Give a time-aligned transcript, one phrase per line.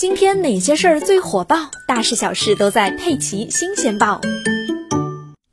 [0.00, 1.70] 今天哪些事儿最火爆？
[1.86, 4.18] 大事小事都在《佩奇新鲜报》。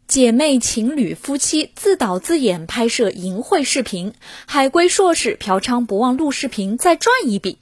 [0.08, 4.13] 姐妹情侣夫妻自导自演拍摄淫秽视频，
[4.46, 7.57] 海归硕士嫖娼不忘录视频再赚一笔。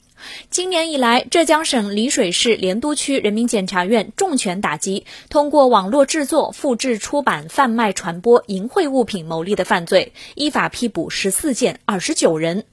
[0.51, 12.65] 今年以来，浙江省丽水市莲都区人民检察院重拳打击通过网络制作、复制、出版、贩卖、传播淫秽物品牟利的犯罪，依法批捕十四件，二十九人。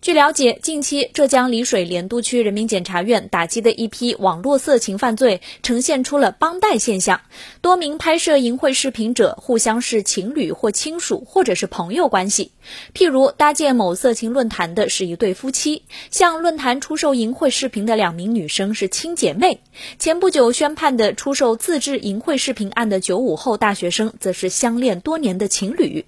[0.00, 7.20] 据了解，近期浙江丽水莲都区人民检察院打击的一批网络色情犯罪，呈现出了帮带现象。
[7.60, 12.52] 多名拍摄淫秽视频者互相是情侣或亲属，或者是朋友关系。
[12.94, 19.60] 譬如搭建某色情论坛的是一对夫妻，向论坛出售淫秽视频的两名女生是亲姐妹。
[19.98, 26.04] 前不久宣判的出售自制淫秽视频案的九五后大学生，则是相恋多年的情侣。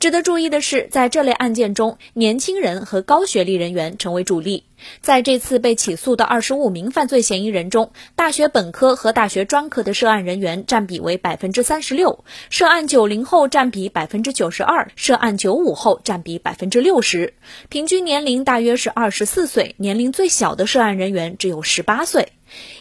[0.00, 4.64] 值得注意的是，在这类案件中，年轻人和高学历人员成为主力。
[5.00, 17.34] 在这次被起诉的二十五名犯罪嫌疑人中，大学本科和大学专科的涉案人员占比为百分之三十六，涉案九零后占比百分之九十二，涉案九五后占比百分之六十，
[17.68, 22.28] 平均年龄大约是二十四岁，年龄最小的涉案人员只有十八岁。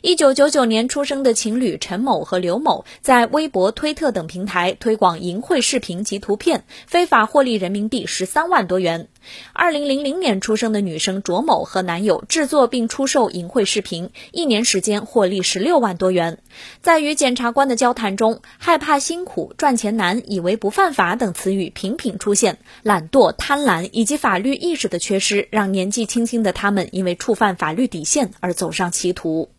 [0.01, 9.07] 一九九九年出生的情侣陈某和刘某，在微博、推特等平台推广淫秽视频及图片，非法获利人民币十三万多元。
[9.51, 16.39] 二零零零年出生的女生卓某和男友制作并出售淫秽视频，一年时间获利十六万多元。
[16.81, 22.57] 在与检察官的交谈中，害怕辛苦、赚钱难、以为不犯法等词语频频出现。
[22.83, 29.49] 懒惰、贪婪以及法律意识的缺失，让年纪轻轻的他们因为触犯法律底线而走上歧途。